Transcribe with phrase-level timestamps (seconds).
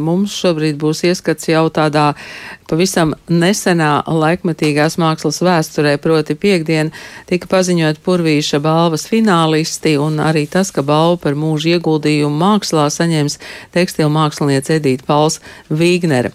[0.00, 2.12] mums šobrīd būs ieskats jau tādā
[2.68, 6.92] pavisam nesenā laikmetīgās mākslas vēsturē, proti piekdien
[7.28, 13.38] tika paziņot Purvīša balvas finālisti un arī tas, ka balvu par mūžu ieguldījumu mākslā saņems
[13.74, 15.40] tekstilu māksliniece Edīta Pauls
[15.70, 16.32] Vīgnere.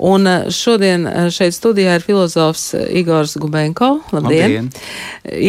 [0.00, 3.98] Un šodien šeit studijā ir filozofs Igors Gubenko.
[4.12, 4.40] Labdien!
[4.40, 4.70] Labdien.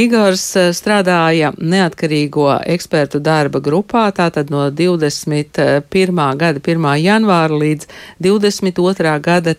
[0.02, 0.44] Igors
[0.76, 6.22] strādāja neatkarīgo ekspertu darba grupā, tātad no 21.
[6.40, 6.90] gada 1.
[7.02, 7.88] janvāra līdz
[8.24, 9.16] 22.
[9.24, 9.56] gada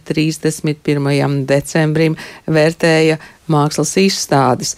[0.63, 1.43] 31.
[1.49, 2.17] decembrim
[2.47, 3.19] vērtēja
[3.53, 4.77] mākslas izstādes.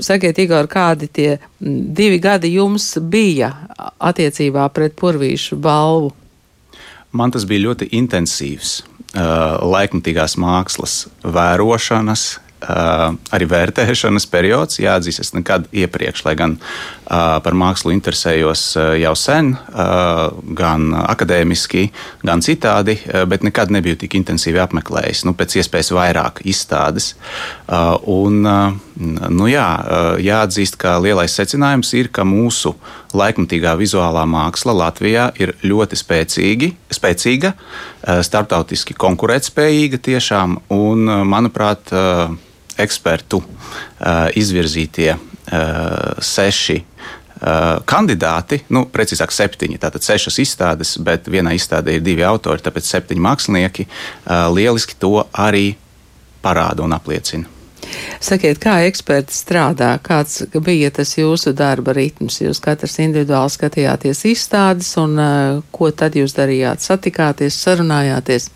[0.00, 3.52] Sakiet, Igor, kādi tie divi gadi jums bija
[3.98, 6.14] attiecībā pret Purvīšu balvu?
[7.12, 14.82] Man tas bija ļoti intensīvs uh, laikmatīgās mākslas vērošanas, Uh, arī vērtēšanas periods.
[14.82, 16.58] Jāatzīst, es nekad iepriekš, lai gan
[17.10, 21.88] par mākslu interesējos uh, jau sen, uh, gan akadēmiski,
[22.26, 22.96] gan citādi,
[23.28, 25.24] bet nekad nebiju tik intensīvi apmeklējis.
[25.26, 27.12] Nu, pēc iespējas vairāk izstādes.
[28.10, 29.66] Un, nu, jā,
[30.22, 32.74] jāatzīst, ka lielais secinājums ir, ka mūsu
[33.16, 37.54] laikmatīgā vizuālā māksla Latvijā ir ļoti spēcīgi, spēcīga,
[38.26, 41.94] starptautiski konkurētspējīga tiešām, un, manuprāt,
[42.80, 43.42] ekspertu
[44.40, 45.14] izvirzītie
[46.24, 46.78] seši
[47.88, 49.78] kandidāti, nu, precīzāk, septiņi.
[49.80, 53.86] Tātad sešas izstādes, bet vienā izstādē ir divi autori, tāpēc septiņi mākslinieki
[54.52, 55.70] lieliski to arī
[56.44, 57.48] parāda un apliecina.
[58.20, 62.40] Sakiet, kā eksperti strādā, kāds bija tas jūsu darba ritms?
[62.42, 66.84] Jūs katrs individuāli skatījāties izstādes, un uh, ko tad jūs darījāt?
[66.84, 68.50] Satikāties, sarunājāties?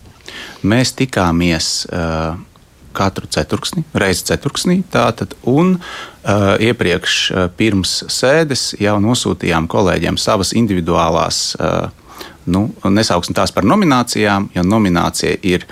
[0.66, 2.36] Mēs tikāmies uh,
[2.94, 4.80] katru ceturksni, reizi ceturksnī.
[4.92, 11.44] Tātad, un uh, iepriekš, uh, pirms sēdes, jau nosūtījām kolēģiem savas individuālās.
[11.58, 12.04] Uh,
[12.44, 15.62] Nu, nesauksim tās par nominācijām, jo nominācija ir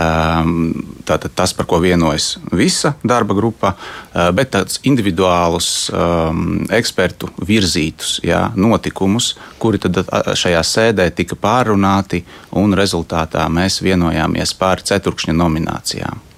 [0.00, 0.70] um,
[1.04, 8.46] tas, par ko vienojas visa darba grupa, uh, bet tādus individuālus um, ekspertu virzītus jā,
[8.56, 10.00] notikumus, kuri tad
[10.40, 12.24] šajā sēdē tika pārunāti,
[12.56, 16.31] un rezultātā mēs vienojāmies par ceturkšņa nominācijām.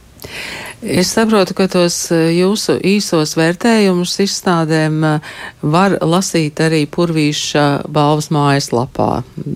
[0.85, 8.29] Es saprotu, ka tos eh, jūsu īsos vērtējumus izstādēm eh, var lasīt arī Purvīša balvas
[8.35, 9.11] mājaslapā,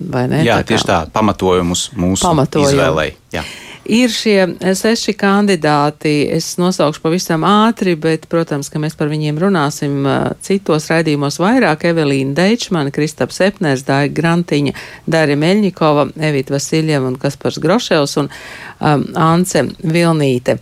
[0.09, 0.43] vai ne?
[0.47, 2.71] Jā, tā tieši tā, pamatojumus mūsu Pamatojumu.
[2.73, 3.11] izvēlei.
[3.35, 3.45] Jā.
[3.89, 4.43] Ir šie
[4.77, 10.85] seši kandidāti, es nosaukšu pavisam ātri, bet, protams, ka mēs par viņiem runāsim uh, citos
[10.91, 11.87] raidījumos vairāk.
[11.89, 14.75] Evelīna Deičmana, Kristaps Epners, Dāja Grantiņa,
[15.09, 20.59] Dārija Meļņikova, Evita Vasiljeva un Kaspars Groševs un um, Ance Vilnīte.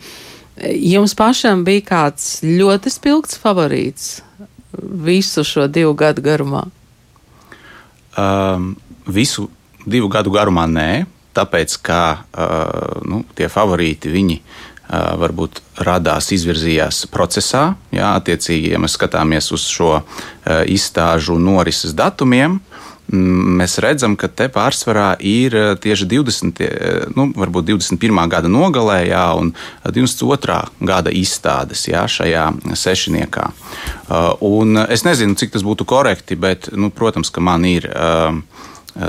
[0.80, 4.08] Jums pašam bija kāds ļoti spilgts favorīts
[5.04, 6.64] visu šo divu gadu garumā?
[8.16, 8.72] Um,
[9.04, 9.50] visu
[9.84, 10.90] divu gadu garumā nē
[11.38, 17.70] tāpēc, ka uh, nu, tie favorīti viņi uh, varbūt radās, izvirzījās procesā.
[17.94, 20.04] Jā, attiecīgi, ja mēs skatāmies uz šo uh,
[20.68, 22.60] izstāžu norises datumiem,
[23.08, 26.62] mēs redzam, ka te pārsvarā ir tieši 20,
[27.16, 28.20] nu, varbūt 21.
[28.30, 29.54] gada nogalē, jā, un
[29.86, 30.60] 22.
[30.84, 33.48] gada izstādes jā, šajā sešniekā.
[34.44, 37.88] Un es nezinu, cik tas būtu korekti, bet, nu, protams, ka man ir.
[37.94, 38.44] Uh,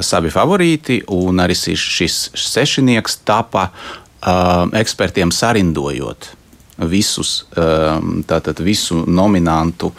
[0.04, 6.34] savi favorīti, un arī šis sešnieks tapa uh, ekspertiem sarindojot
[6.78, 9.90] visus, um, tātad visu nominantu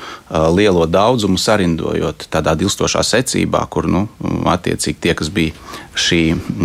[0.56, 4.06] lielo daudzumu sarindojot tādā dilstošā secībā, kur, nu,
[4.48, 5.52] attiecīgi tie, kas bija
[6.00, 6.22] šī,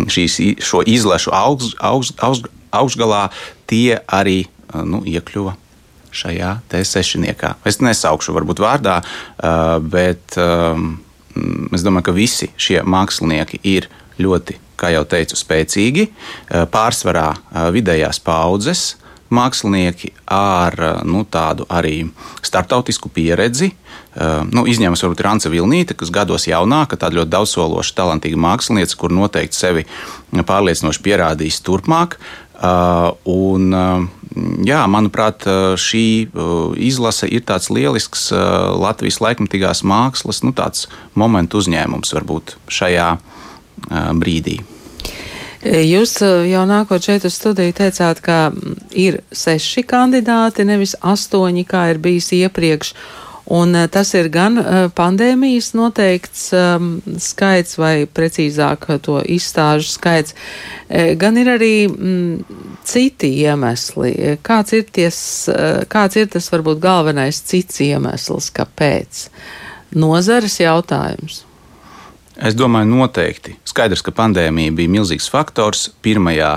[0.07, 3.27] šīs, šo izlešu augš, augš, augš, augšgalā,
[3.67, 4.45] tie arī
[4.87, 5.57] nu, iekļuva
[6.15, 7.57] šajā te sešniekā.
[7.67, 9.01] Es nesaukšu varbūt vārdā,
[9.91, 10.93] bet um,
[11.75, 13.89] es domāju, ka visi šie mākslinieki ir
[14.21, 18.95] ļoti, kā jau teicu, spēcīgi, eh, pārsvarā eh, vidējās paudzes
[19.35, 22.05] mākslinieki ar eh, nu, tādu arī
[22.45, 23.73] startautisku pieredzi.
[24.15, 29.11] Nu, izņēmums varbūt ir Anna Vilnīte, kas gados jaunāka, tāda ļoti daudzsološa, talantīga mākslinieca, kur
[29.11, 29.83] noteikti sevi
[30.31, 32.15] pārliecinoši pierādījis turpmāk.
[33.27, 33.75] Un,
[34.65, 35.45] jā, manuprāt,
[35.79, 36.05] šī
[36.81, 40.53] izlase ir tāds lielisks Latvijas laikmatīgās mākslas nu,
[41.15, 43.09] momentu uzņēmums varbūt šajā
[44.19, 44.61] brīdī.
[45.65, 48.51] Jūs jau nākot šeit uz studiju teicāt, ka
[48.93, 52.93] ir seši kandidāti, nevis astoņi, kā ir bijis iepriekš.
[53.55, 54.57] Un tas ir gan
[54.97, 60.33] pandēmijas noteikts um, skaits, vai precīzāk to izstāžu skaits,
[61.21, 64.37] gan ir arī mm, citi iemesli.
[64.45, 65.17] Kāds ir, ties,
[65.91, 69.27] kāds ir tas varbūt galvenais cits iemesls, kāpēc?
[69.95, 71.43] Nozares jautājums.
[72.35, 73.53] Es domāju, noteikti.
[73.63, 75.85] Skaidrs, ka pandēmija bija milzīgs faktors.
[76.03, 76.49] Pirmajā,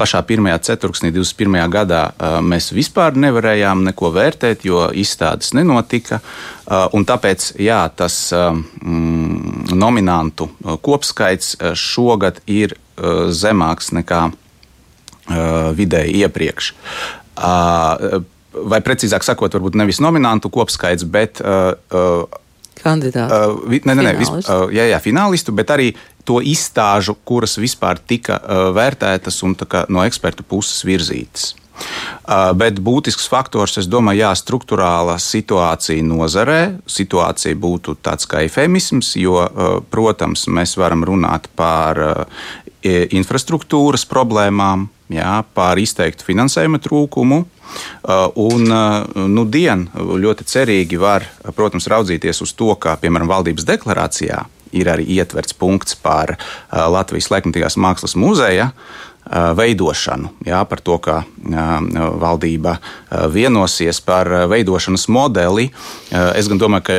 [0.00, 1.58] pašā pirmajā ceturksnī, 21.
[1.72, 2.00] gadā,
[2.40, 6.22] mēs vispār nevarējām neko vērtēt, jo izstādes nenotika.
[6.64, 10.48] Tāpēc jā, tas mm, nominantu
[10.80, 12.78] kopskaits šogad ir
[13.36, 14.30] zemāks nekā
[15.26, 16.72] vidēji iepriekš.
[18.56, 21.42] Vai precīzāk sakot, varbūt nevis nominantu kopskaits, bet
[22.86, 23.58] kandidātu.
[23.66, 25.92] Uh, ne, ne, ne, vis, uh, jā, jā, finālistu, bet arī
[26.26, 31.54] to izstāžu, kuras vispār tika uh, vērtētas un kā, no ekspertu puses virzītas.
[31.76, 36.60] Uh, bet būtisks faktors, es domāju, jā, struktūrāla situācija nozarē.
[36.88, 42.46] Situācija būtu tāds kā efemisms, jo, uh, protams, mēs varam runāt par uh,
[42.84, 47.44] infrastruktūras problēmām, jā, par izteiktu finansējuma trūkumu.
[48.06, 51.26] Uh, un uh, nu, dien ļoti cerīgi var,
[51.56, 54.44] protams, raudzīties uz to, kā piemēram valdības deklarācijā
[54.76, 58.70] ir arī ietverts punkts par uh, Latvijas laikmatīgās mākslas muzeja
[59.30, 61.16] veidošanu, jā, par to, ka
[62.20, 62.76] valdība
[63.32, 65.68] vienosies par veidošanas modeli.
[66.10, 66.98] Es gan domāju, ka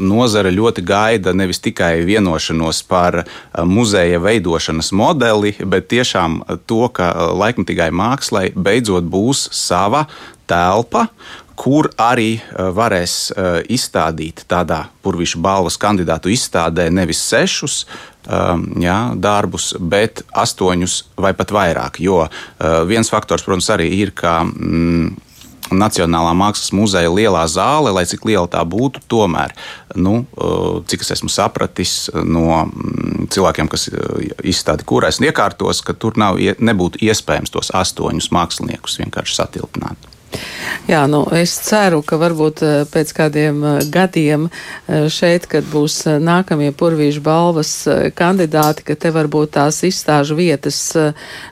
[0.00, 3.22] nozare ļoti gaida nevis tikai vienošanos par
[3.68, 10.06] muzeja veidošanas modeli, bet tiešām to, ka laikmatīgai mākslai beidzot būs sava
[10.48, 11.08] telpa,
[11.58, 13.32] kur arī varēs
[13.68, 17.82] izstādīt tādā purvīšu balvas kandidātu izstādē nevis sešus
[18.28, 22.02] jā, darbus, bet astoņus vai pat vairāk.
[22.04, 22.28] Jo uh,
[22.88, 24.42] viens faktors, protams, arī ir, ka.
[24.44, 25.16] Mm,
[25.68, 29.52] Nacionālā mākslas muzeja lielā zāle, lai cik liela tā būtu, tomēr,
[30.00, 34.16] nu, uh, cik es esmu sapratis no mm, cilvēkiem, kas uh,
[34.48, 40.08] izstāda kurais un iekārtos, ka tur nav, nebūtu iespējams tos astoņus māksliniekus vienkārši satilpināt.
[40.88, 45.98] Jā, nu, es ceru, ka varbūt eh, pēc kādiem eh, gadiem eh, šeit, kad būs
[46.24, 47.72] nākamie purvīšu balvas
[48.16, 50.78] kandidāti, ka te varbūt tās izstāžu vietas,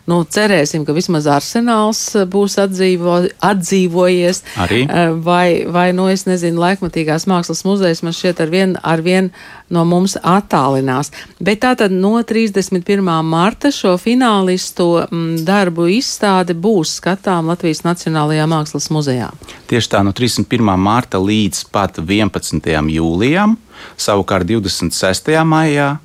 [0.09, 2.01] nu, cerēsim, ka vismaz arsenāls
[2.33, 4.43] būs atdzīvo, atdzīvojies.
[4.65, 4.81] Arī.
[5.27, 9.31] Vai, vai, nu, es nezinu, laikmatīgās mākslas muzejs man šķiet ar vien, ar vien
[9.73, 11.11] no mums attālinās.
[11.43, 13.03] Bet tātad no 31.
[13.27, 19.31] marta šo finālistu mm, darbu izstāde būs skatām Latvijas Nacionālajā mākslas muzejā.
[19.71, 20.73] Tieši tā, no 31.
[20.81, 22.71] marta līdz pat 11.
[22.97, 23.57] jūlijam,
[24.01, 25.33] savukārt 26.
[25.47, 25.97] maijā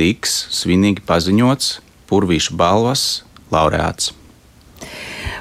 [0.00, 1.78] tiks svinīgi paziņots
[2.10, 3.22] Purvīšu balvas
[3.54, 4.14] laureāts.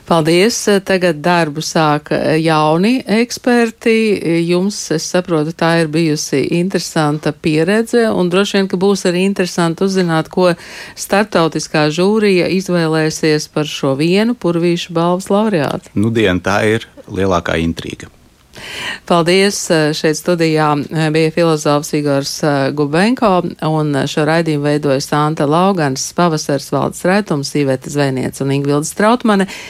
[0.09, 0.57] Paldies!
[0.89, 3.93] Tagad darbu sāka jauni eksperti.
[4.47, 9.85] Jums, es saprotu, tā ir bijusi interesanta pieredze, un droši vien, ka būs arī interesanti
[9.85, 10.49] uzzināt, ko
[10.97, 15.93] starptautiskā žūrija izvēlēsies par šo vienu purvīšu balvas laureātu.
[15.93, 18.09] Nu, dien, tā ir lielākā intriga.
[19.09, 19.57] Paldies!
[19.97, 20.67] Šeit studijā
[21.13, 23.31] bija filozofs Igors eh, Gubenko,
[23.69, 29.49] un šo raidījumu veidoja Santa Laugans, Pavasars Valdes Rētums, Sīvēta Zvēniec un Ingvilda Strautmane.